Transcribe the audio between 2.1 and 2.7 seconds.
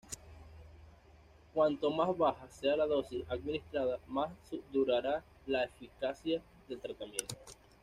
baja